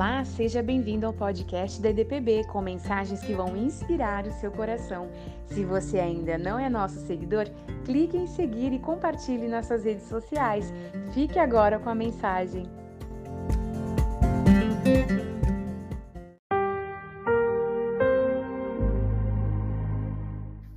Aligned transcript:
Olá, 0.00 0.24
seja 0.24 0.62
bem-vindo 0.62 1.04
ao 1.04 1.12
podcast 1.12 1.78
da 1.78 1.90
EDPB 1.90 2.44
com 2.44 2.62
mensagens 2.62 3.20
que 3.20 3.34
vão 3.34 3.54
inspirar 3.54 4.26
o 4.26 4.32
seu 4.32 4.50
coração. 4.50 5.10
Se 5.44 5.62
você 5.62 5.98
ainda 5.98 6.38
não 6.38 6.58
é 6.58 6.70
nosso 6.70 7.06
seguidor, 7.06 7.44
clique 7.84 8.16
em 8.16 8.26
seguir 8.26 8.72
e 8.72 8.78
compartilhe 8.78 9.46
nas 9.46 9.66
suas 9.66 9.84
redes 9.84 10.08
sociais. 10.08 10.72
Fique 11.12 11.38
agora 11.38 11.78
com 11.78 11.90
a 11.90 11.94
mensagem. 11.94 12.66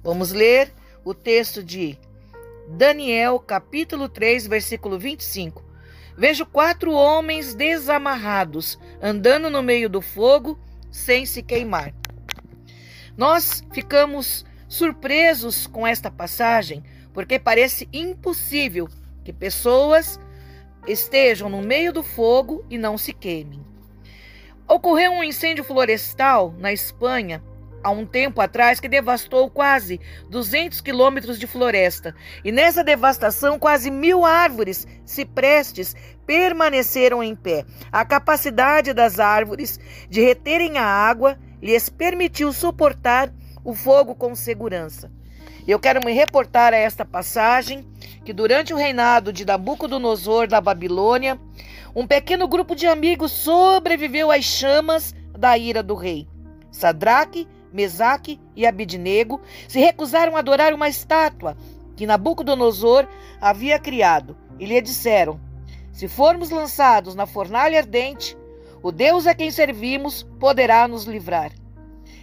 Vamos 0.03 0.33
ler 0.33 0.69
o 1.05 1.13
texto 1.13 1.63
de 1.63 1.97
Daniel, 2.67 3.39
capítulo 3.39 4.09
3, 4.09 4.47
versículo 4.47 4.99
25. 4.99 5.72
Vejo 6.17 6.45
quatro 6.45 6.91
homens 6.91 7.55
desamarrados, 7.55 8.79
andando 9.01 9.49
no 9.49 9.63
meio 9.63 9.89
do 9.89 10.01
fogo, 10.01 10.59
sem 10.91 11.25
se 11.25 11.41
queimar. 11.41 11.93
Nós 13.17 13.63
ficamos 13.71 14.45
surpresos 14.67 15.67
com 15.67 15.85
esta 15.85 16.11
passagem, 16.11 16.83
porque 17.13 17.39
parece 17.39 17.87
impossível 17.91 18.87
que 19.23 19.33
pessoas 19.33 20.19
estejam 20.87 21.49
no 21.49 21.61
meio 21.61 21.91
do 21.93 22.03
fogo 22.03 22.65
e 22.69 22.77
não 22.77 22.97
se 22.97 23.13
queimem. 23.13 23.63
Ocorreu 24.67 25.11
um 25.11 25.23
incêndio 25.23 25.63
florestal 25.63 26.53
na 26.57 26.71
Espanha 26.71 27.43
há 27.83 27.91
um 27.91 28.05
tempo 28.05 28.39
atrás 28.39 28.79
que 28.79 28.87
devastou 28.87 29.49
quase 29.49 29.99
200 30.29 30.81
quilômetros 30.81 31.37
de 31.37 31.45
floresta. 31.45 32.15
E 32.43 32.51
nessa 32.51 32.83
devastação, 32.83 33.59
quase 33.59 33.91
mil 33.91 34.25
árvores 34.25 34.87
ciprestes 35.05 35.95
permaneceram 36.25 37.21
em 37.21 37.35
pé. 37.35 37.65
A 37.91 38.05
capacidade 38.05 38.93
das 38.93 39.19
árvores 39.19 39.79
de 40.09 40.21
reterem 40.21 40.77
a 40.77 40.85
água 40.85 41.37
lhes 41.61 41.89
permitiu 41.89 42.53
suportar 42.53 43.31
o 43.63 43.73
fogo 43.73 44.15
com 44.15 44.33
segurança. 44.35 45.11
Eu 45.65 45.79
quero 45.79 46.03
me 46.03 46.11
reportar 46.11 46.73
a 46.73 46.77
esta 46.77 47.05
passagem 47.05 47.87
que 48.25 48.33
durante 48.33 48.73
o 48.73 48.77
reinado 48.77 49.31
de 49.31 49.45
Nabucodonosor 49.45 50.45
da 50.47 50.59
Babilônia, 50.59 51.39
um 51.95 52.05
pequeno 52.05 52.47
grupo 52.47 52.75
de 52.75 52.85
amigos 52.85 53.31
sobreviveu 53.31 54.29
às 54.29 54.43
chamas 54.43 55.15
da 55.37 55.57
ira 55.57 55.81
do 55.81 55.95
rei. 55.95 56.27
Sadraque, 56.69 57.47
Mesaque 57.73 58.39
e 58.55 58.67
Abidnego 58.67 59.41
se 59.67 59.79
recusaram 59.79 60.35
a 60.35 60.39
adorar 60.39 60.73
uma 60.73 60.87
estátua 60.87 61.57
que 61.95 62.05
Nabucodonosor 62.05 63.07
havia 63.41 63.79
criado 63.79 64.37
e 64.59 64.65
lhe 64.65 64.79
disseram: 64.79 65.39
Se 65.91 66.07
formos 66.07 66.51
lançados 66.51 67.15
na 67.15 67.25
fornalha 67.25 67.79
ardente, 67.79 68.37
o 68.83 68.91
Deus 68.91 69.25
a 69.25 69.33
quem 69.33 69.49
servimos 69.49 70.23
poderá 70.39 70.87
nos 70.87 71.05
livrar. 71.05 71.51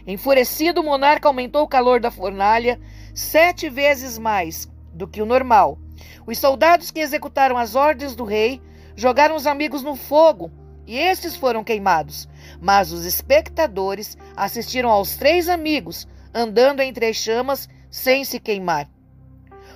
Enfurecido, 0.06 0.81
o 0.81 0.84
monarca 0.84 1.28
aumentou 1.28 1.62
o 1.62 1.69
calor 1.69 2.01
da 2.01 2.11
fornalha 2.11 2.81
sete 3.15 3.69
vezes 3.69 4.19
mais 4.19 4.71
do 4.93 5.06
que 5.06 5.21
o 5.21 5.27
normal. 5.27 5.78
Os 6.27 6.39
soldados 6.39 6.91
que 6.91 7.01
executaram 7.01 7.59
as 7.59 7.75
ordens 7.75 8.15
do 8.15 8.25
rei 8.25 8.61
jogaram 8.97 9.37
os 9.37 9.47
amigos 9.47 9.83
no 9.83 9.97
fogo 9.97 10.51
e 10.91 10.98
estes 10.98 11.36
foram 11.36 11.62
queimados. 11.62 12.28
Mas 12.60 12.91
os 12.91 13.05
espectadores 13.05 14.19
assistiram 14.36 14.91
aos 14.91 15.14
três 15.14 15.48
amigos 15.48 16.08
andando 16.34 16.80
entre 16.80 17.06
as 17.06 17.14
chamas 17.14 17.69
sem 17.88 18.24
se 18.24 18.41
queimar. 18.41 18.88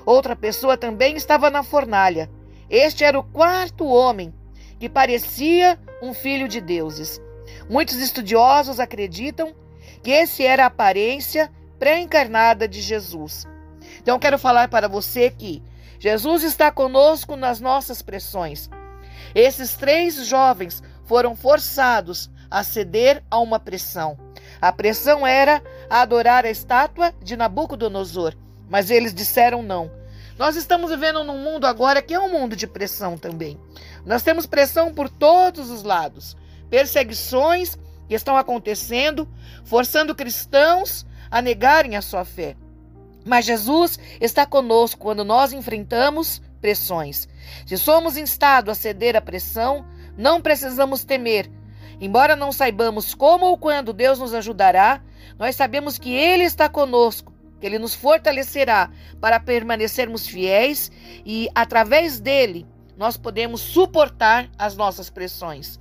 Outra 0.04 0.34
pessoa 0.34 0.76
também 0.76 1.14
estava 1.16 1.50
na 1.50 1.62
fornalha. 1.62 2.28
Este 2.68 3.04
era 3.04 3.16
o 3.16 3.22
quarto 3.22 3.86
homem, 3.86 4.34
que 4.80 4.88
parecia 4.88 5.78
um 6.02 6.12
filho 6.12 6.48
de 6.48 6.60
deuses. 6.60 7.22
Muitos 7.70 7.98
estudiosos 7.98 8.80
acreditam 8.80 9.54
que 10.02 10.10
esse 10.10 10.44
era 10.44 10.64
a 10.64 10.66
aparência 10.66 11.48
pré-encarnada 11.78 12.66
de 12.66 12.80
Jesus. 12.80 13.46
Então, 14.00 14.18
quero 14.18 14.36
falar 14.38 14.66
para 14.68 14.88
você 14.88 15.30
que 15.30 15.62
Jesus 16.00 16.42
está 16.42 16.72
conosco 16.72 17.36
nas 17.36 17.60
nossas 17.60 18.02
pressões. 18.02 18.68
Esses 19.32 19.74
três 19.74 20.26
jovens 20.26 20.82
foram 21.04 21.36
forçados 21.36 22.30
a 22.50 22.62
ceder 22.62 23.22
a 23.30 23.38
uma 23.38 23.58
pressão. 23.58 24.18
A 24.60 24.72
pressão 24.72 25.26
era 25.26 25.62
adorar 25.90 26.44
a 26.44 26.50
estátua 26.50 27.12
de 27.22 27.36
Nabucodonosor, 27.36 28.34
mas 28.68 28.90
eles 28.90 29.12
disseram 29.12 29.62
não. 29.62 29.90
Nós 30.38 30.56
estamos 30.56 30.90
vivendo 30.90 31.22
num 31.22 31.38
mundo 31.38 31.66
agora 31.66 32.02
que 32.02 32.14
é 32.14 32.18
um 32.18 32.32
mundo 32.32 32.56
de 32.56 32.66
pressão 32.66 33.16
também. 33.16 33.58
Nós 34.04 34.22
temos 34.22 34.46
pressão 34.46 34.92
por 34.92 35.08
todos 35.08 35.70
os 35.70 35.82
lados. 35.82 36.36
Perseguições 36.68 37.76
que 38.08 38.14
estão 38.14 38.36
acontecendo, 38.36 39.28
forçando 39.64 40.14
cristãos 40.14 41.06
a 41.30 41.40
negarem 41.40 41.96
a 41.96 42.02
sua 42.02 42.24
fé. 42.24 42.56
Mas 43.24 43.44
Jesus 43.44 43.98
está 44.20 44.44
conosco 44.44 45.00
quando 45.00 45.24
nós 45.24 45.52
enfrentamos 45.52 46.42
pressões. 46.60 47.28
Se 47.66 47.76
somos 47.76 48.16
instados 48.16 48.72
a 48.72 48.74
ceder 48.74 49.16
à 49.16 49.20
pressão, 49.20 49.84
não 50.16 50.40
precisamos 50.40 51.04
temer. 51.04 51.50
Embora 52.00 52.34
não 52.34 52.52
saibamos 52.52 53.14
como 53.14 53.46
ou 53.46 53.58
quando 53.58 53.92
Deus 53.92 54.18
nos 54.18 54.34
ajudará, 54.34 55.00
nós 55.38 55.56
sabemos 55.56 55.98
que 55.98 56.12
Ele 56.12 56.44
está 56.44 56.68
conosco, 56.68 57.32
que 57.60 57.66
Ele 57.66 57.78
nos 57.78 57.94
fortalecerá 57.94 58.90
para 59.20 59.40
permanecermos 59.40 60.26
fiéis 60.26 60.90
e, 61.24 61.48
através 61.54 62.20
dele, 62.20 62.66
nós 62.96 63.16
podemos 63.16 63.60
suportar 63.60 64.48
as 64.58 64.76
nossas 64.76 65.10
pressões. 65.10 65.80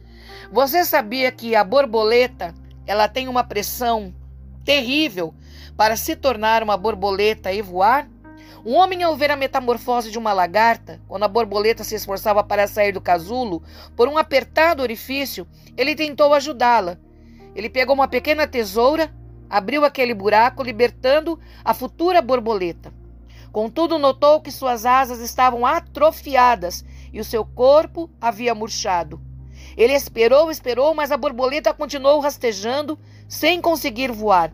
Você 0.52 0.86
sabia 0.86 1.32
que 1.32 1.56
a 1.56 1.64
borboleta 1.64 2.54
ela 2.86 3.08
tem 3.08 3.28
uma 3.28 3.44
pressão 3.44 4.14
terrível 4.64 5.34
para 5.76 5.96
se 5.96 6.16
tornar 6.16 6.64
uma 6.64 6.78
borboleta 6.78 7.52
e 7.52 7.62
voar? 7.62 8.08
Um 8.66 8.76
homem, 8.76 9.04
ao 9.04 9.16
ver 9.16 9.30
a 9.30 9.36
metamorfose 9.36 10.10
de 10.10 10.18
uma 10.18 10.32
lagarta, 10.32 11.02
quando 11.08 11.24
a 11.24 11.28
borboleta 11.28 11.84
se 11.84 11.96
esforçava 11.96 12.44
para 12.44 12.68
sair 12.68 12.92
do 12.92 13.02
casulo, 13.02 13.62
por 13.96 14.08
um 14.08 14.18
apertado 14.18 14.82
orifício, 14.82 15.48
ele 15.76 15.96
tentou 15.96 16.34
ajudá-la. 16.34 16.98
Ele 17.56 17.70
pegou 17.70 17.94
uma 17.94 18.08
pequena 18.08 18.48
tesoura, 18.48 19.14
abriu 19.50 19.84
aquele 19.84 20.14
buraco, 20.14 20.64
libertando 20.64 21.40
a 21.64 21.74
futura 21.74 22.22
borboleta. 22.22 22.94
Contudo, 23.52 24.00
notou 24.00 24.42
que 24.42 24.52
suas 24.52 24.86
asas 24.86 25.20
estavam 25.20 25.66
atrofiadas 25.66 26.84
e 27.12 27.20
o 27.20 27.24
seu 27.24 27.46
corpo 27.46 28.10
havia 28.20 28.56
murchado. 28.56 29.22
Ele 29.78 29.94
esperou, 29.94 30.50
esperou, 30.50 30.94
mas 30.94 31.12
a 31.12 31.18
borboleta 31.18 31.74
continuou 31.74 32.20
rastejando, 32.20 32.98
sem 33.28 33.62
conseguir 33.62 34.12
voar. 34.12 34.52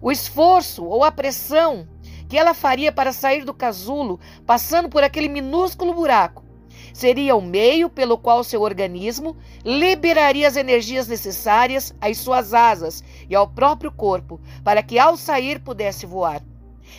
O 0.00 0.12
esforço 0.12 0.84
ou 0.84 1.02
a 1.02 1.10
pressão 1.10 1.88
que 2.28 2.36
ela 2.36 2.54
faria 2.54 2.92
para 2.92 3.12
sair 3.12 3.44
do 3.44 3.54
casulo, 3.54 4.20
passando 4.46 4.88
por 4.88 5.02
aquele 5.02 5.28
minúsculo 5.28 5.94
buraco. 5.94 6.44
Seria 6.92 7.36
o 7.36 7.40
meio 7.40 7.88
pelo 7.88 8.18
qual 8.18 8.42
seu 8.42 8.62
organismo 8.62 9.36
liberaria 9.64 10.48
as 10.48 10.56
energias 10.56 11.06
necessárias 11.06 11.94
às 12.00 12.18
suas 12.18 12.52
asas 12.52 13.02
e 13.28 13.34
ao 13.34 13.48
próprio 13.48 13.90
corpo, 13.90 14.40
para 14.64 14.82
que 14.82 14.98
ao 14.98 15.16
sair 15.16 15.60
pudesse 15.60 16.06
voar. 16.06 16.42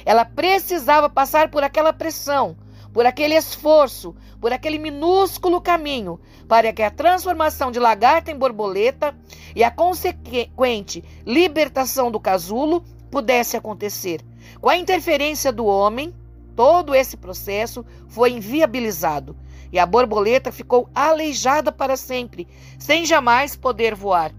Ela 0.05 0.23
precisava 0.23 1.09
passar 1.09 1.49
por 1.49 1.63
aquela 1.63 1.91
pressão, 1.91 2.55
por 2.93 3.05
aquele 3.05 3.35
esforço, 3.35 4.15
por 4.39 4.53
aquele 4.53 4.79
minúsculo 4.79 5.61
caminho, 5.61 6.19
para 6.47 6.71
que 6.71 6.81
a 6.81 6.89
transformação 6.89 7.71
de 7.71 7.79
lagarta 7.79 8.31
em 8.31 8.37
borboleta 8.37 9.15
e 9.55 9.63
a 9.63 9.71
consequente 9.71 11.03
libertação 11.25 12.09
do 12.09 12.19
casulo 12.19 12.83
pudesse 13.11 13.57
acontecer. 13.57 14.21
Com 14.61 14.69
a 14.69 14.77
interferência 14.77 15.51
do 15.51 15.65
homem, 15.65 16.13
todo 16.55 16.93
esse 16.93 17.15
processo 17.15 17.85
foi 18.09 18.31
inviabilizado 18.31 19.35
e 19.71 19.79
a 19.79 19.85
borboleta 19.85 20.51
ficou 20.51 20.89
aleijada 20.93 21.71
para 21.71 21.95
sempre, 21.95 22.47
sem 22.77 23.05
jamais 23.05 23.55
poder 23.55 23.95
voar. 23.95 24.33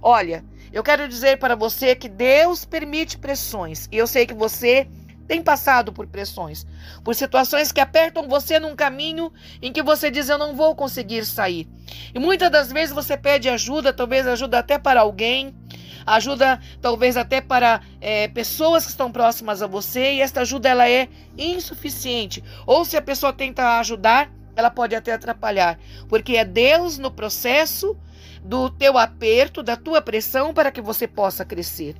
Olha, 0.00 0.44
eu 0.72 0.82
quero 0.82 1.08
dizer 1.08 1.38
para 1.38 1.54
você 1.54 1.94
que 1.94 2.08
Deus 2.08 2.64
permite 2.64 3.18
pressões 3.18 3.88
e 3.92 3.98
eu 3.98 4.06
sei 4.06 4.26
que 4.26 4.34
você 4.34 4.88
tem 5.26 5.42
passado 5.42 5.92
por 5.92 6.06
pressões, 6.06 6.66
por 7.04 7.14
situações 7.14 7.70
que 7.70 7.80
apertam 7.80 8.26
você 8.26 8.58
num 8.58 8.74
caminho 8.74 9.30
em 9.60 9.70
que 9.70 9.82
você 9.82 10.10
diz 10.10 10.30
eu 10.30 10.38
não 10.38 10.56
vou 10.56 10.74
conseguir 10.74 11.26
sair. 11.26 11.68
E 12.14 12.18
muitas 12.18 12.50
das 12.50 12.72
vezes 12.72 12.94
você 12.94 13.14
pede 13.14 13.46
ajuda, 13.48 13.92
talvez 13.92 14.26
ajuda 14.26 14.58
até 14.58 14.78
para 14.78 15.02
alguém, 15.02 15.54
ajuda 16.14 16.60
talvez 16.80 17.16
até 17.16 17.40
para 17.40 17.80
é, 18.00 18.28
pessoas 18.28 18.84
que 18.84 18.90
estão 18.90 19.10
próximas 19.12 19.62
a 19.62 19.66
você 19.66 20.14
e 20.14 20.20
esta 20.20 20.40
ajuda 20.40 20.68
ela 20.68 20.88
é 20.88 21.08
insuficiente. 21.36 22.42
Ou 22.66 22.84
se 22.84 22.96
a 22.96 23.02
pessoa 23.02 23.32
tenta 23.32 23.78
ajudar, 23.78 24.30
ela 24.56 24.70
pode 24.70 24.94
até 24.94 25.12
atrapalhar, 25.12 25.78
porque 26.08 26.36
é 26.36 26.44
Deus 26.44 26.98
no 26.98 27.10
processo 27.10 27.96
do 28.42 28.70
teu 28.70 28.98
aperto, 28.98 29.62
da 29.62 29.76
tua 29.76 30.02
pressão 30.02 30.52
para 30.52 30.72
que 30.72 30.80
você 30.80 31.06
possa 31.06 31.44
crescer. 31.44 31.94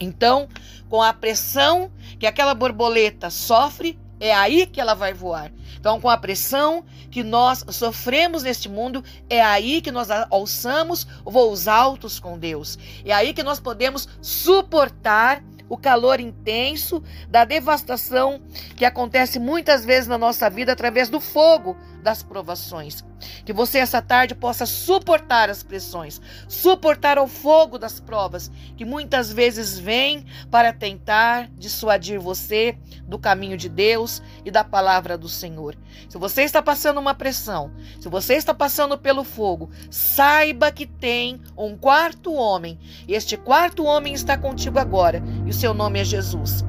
Então, 0.00 0.48
com 0.88 1.02
a 1.02 1.12
pressão 1.12 1.92
que 2.18 2.26
aquela 2.26 2.54
borboleta 2.54 3.28
sofre, 3.28 3.98
é 4.20 4.32
aí 4.34 4.66
que 4.66 4.80
ela 4.80 4.94
vai 4.94 5.14
voar. 5.14 5.50
Então, 5.78 5.98
com 5.98 6.10
a 6.10 6.16
pressão 6.16 6.84
que 7.10 7.22
nós 7.22 7.64
sofremos 7.70 8.42
neste 8.42 8.68
mundo, 8.68 9.02
é 9.28 9.42
aí 9.42 9.80
que 9.80 9.90
nós 9.90 10.08
alçamos 10.30 11.06
voos 11.24 11.66
altos 11.66 12.20
com 12.20 12.38
Deus. 12.38 12.78
É 13.04 13.12
aí 13.12 13.32
que 13.32 13.42
nós 13.42 13.58
podemos 13.58 14.06
suportar 14.20 15.42
o 15.70 15.76
calor 15.76 16.20
intenso 16.20 17.02
da 17.28 17.44
devastação 17.44 18.42
que 18.76 18.84
acontece 18.84 19.38
muitas 19.38 19.84
vezes 19.84 20.08
na 20.08 20.18
nossa 20.18 20.50
vida 20.50 20.72
através 20.72 21.08
do 21.08 21.20
fogo 21.20 21.76
das 22.00 22.22
provações. 22.22 23.04
Que 23.44 23.52
você 23.52 23.78
essa 23.78 24.00
tarde 24.00 24.34
possa 24.34 24.66
suportar 24.66 25.50
as 25.50 25.62
pressões, 25.62 26.20
suportar 26.48 27.18
o 27.18 27.26
fogo 27.26 27.78
das 27.78 28.00
provas 28.00 28.50
que 28.76 28.84
muitas 28.84 29.32
vezes 29.32 29.78
vêm 29.78 30.24
para 30.50 30.72
tentar 30.72 31.48
dissuadir 31.58 32.18
você 32.18 32.78
do 33.04 33.18
caminho 33.18 33.56
de 33.56 33.68
Deus 33.68 34.22
e 34.44 34.50
da 34.50 34.64
palavra 34.64 35.18
do 35.18 35.28
Senhor. 35.28 35.76
Se 36.08 36.16
você 36.18 36.42
está 36.42 36.62
passando 36.62 36.98
uma 36.98 37.14
pressão, 37.14 37.72
se 38.00 38.08
você 38.08 38.34
está 38.34 38.54
passando 38.54 38.96
pelo 38.96 39.24
fogo, 39.24 39.70
saiba 39.90 40.70
que 40.70 40.86
tem 40.86 41.40
um 41.56 41.76
quarto 41.76 42.32
homem. 42.32 42.78
E 43.06 43.14
este 43.14 43.36
quarto 43.36 43.84
homem 43.84 44.14
está 44.14 44.36
contigo 44.36 44.78
agora, 44.78 45.22
e 45.46 45.50
o 45.50 45.54
seu 45.54 45.74
nome 45.74 46.00
é 46.00 46.04
Jesus. 46.04 46.64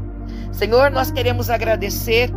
Senhor, 0.52 0.92
nós 0.92 1.12
queremos 1.12 1.50
agradecer 1.50 2.30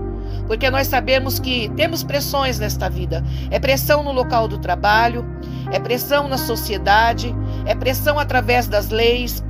porque 0.47 0.71
nós 0.71 0.87
sabemos 0.87 1.39
que 1.39 1.71
temos 1.77 2.03
pressões 2.03 2.59
nesta 2.59 2.89
vida. 2.89 3.25
É 3.51 3.59
pressão 3.59 4.03
no 4.03 4.13
local 4.13 4.47
do 4.47 4.59
trabalho, 4.59 5.25
é 5.73 5.79
pressão 5.79 6.29
na 6.29 6.39
sociedade, 6.39 7.35
é 7.67 7.75
pressão 7.75 8.19
através 8.19 8.67
das 8.67 8.91
leis, 8.91 9.43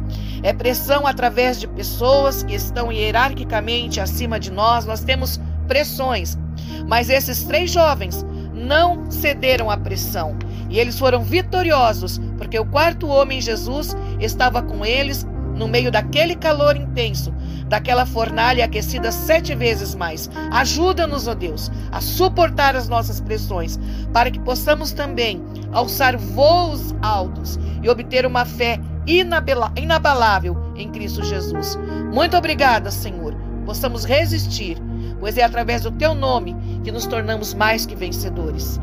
é 0.43 0.53
pressão 0.53 1.07
através 1.07 1.59
de 1.59 1.67
pessoas 1.67 2.43
que 2.43 2.55
estão 2.55 2.93
hierarquicamente 2.93 4.01
acima 4.01 4.39
de 4.39 4.51
nós. 4.51 4.85
Nós 4.85 5.01
temos 5.01 5.41
pressões. 5.67 6.39
Mas 6.87 7.09
esses 7.09 7.45
três 7.45 7.71
jovens 7.71 8.25
não 8.53 9.11
cederam 9.11 9.71
à 9.71 9.77
pressão 9.77 10.37
e 10.71 10.79
eles 10.79 10.99
foram 10.99 11.23
vitoriosos, 11.23 12.19
porque 12.37 12.59
o 12.59 12.65
quarto 12.65 13.07
homem, 13.07 13.41
Jesus, 13.41 13.97
estava 14.19 14.63
com 14.63 14.85
eles 14.85 15.27
no 15.57 15.69
meio 15.69 15.91
daquele 15.91 16.35
calor 16.35 16.77
intenso, 16.77 17.33
daquela 17.69 18.07
fornalha 18.07 18.65
aquecida 18.65 19.11
sete 19.11 19.55
vezes 19.55 19.95
mais. 19.95 20.31
Ajuda-nos, 20.51 21.27
ó 21.27 21.35
Deus, 21.35 21.71
a 21.91 22.01
suportar 22.01 22.77
as 22.77 22.89
nossas 22.89 23.21
pressões, 23.21 23.79
para 24.13 24.31
que 24.31 24.39
possamos 24.39 24.93
também 24.93 25.43
alçar 25.73 26.17
voos 26.19 26.95
altos 27.03 27.59
e 27.83 27.89
obter 27.89 28.27
uma 28.27 28.45
fé 28.45 28.79
inabalável 29.07 30.57
em 30.77 30.91
Cristo 30.91 31.23
Jesus. 31.23 31.79
Muito 32.13 32.37
obrigada, 32.37 32.91
Senhor. 32.91 33.35
Possamos 33.65 34.05
resistir, 34.05 34.77
pois 35.19 35.39
é 35.39 35.43
através 35.43 35.83
do 35.83 35.91
teu 35.91 36.15
nome 36.15 36.55
que 36.83 36.93
nos 36.93 37.07
tornamos 37.07 37.55
mais 37.55 37.87
que 37.87 37.95
vencedores. 37.95 38.79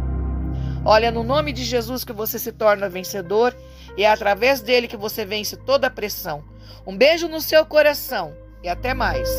Olha, 0.83 1.11
no 1.11 1.23
nome 1.23 1.53
de 1.53 1.63
Jesus 1.63 2.03
que 2.03 2.11
você 2.11 2.39
se 2.39 2.51
torna 2.51 2.89
vencedor 2.89 3.55
e 3.95 4.03
é 4.03 4.11
através 4.11 4.61
dele 4.61 4.87
que 4.87 4.97
você 4.97 5.23
vence 5.23 5.55
toda 5.55 5.85
a 5.87 5.91
pressão. 5.91 6.43
Um 6.87 6.97
beijo 6.97 7.27
no 7.27 7.39
seu 7.39 7.63
coração 7.63 8.33
e 8.63 8.69
até 8.69 8.93
mais. 8.93 9.29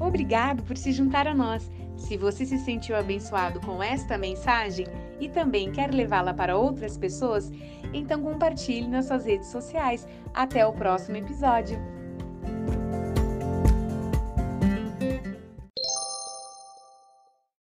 Obrigado 0.00 0.62
por 0.62 0.76
se 0.76 0.92
juntar 0.92 1.26
a 1.26 1.34
nós. 1.34 1.70
Se 1.96 2.16
você 2.16 2.46
se 2.46 2.58
sentiu 2.58 2.96
abençoado 2.96 3.60
com 3.60 3.82
esta 3.82 4.16
mensagem 4.16 4.86
e 5.20 5.28
também 5.28 5.72
quer 5.72 5.92
levá-la 5.92 6.32
para 6.32 6.56
outras 6.56 6.96
pessoas, 6.96 7.50
então 7.92 8.22
compartilhe 8.22 8.86
nas 8.86 9.06
suas 9.06 9.24
redes 9.24 9.48
sociais. 9.48 10.06
Até 10.32 10.66
o 10.66 10.72
próximo 10.72 11.16
episódio. 11.16 11.78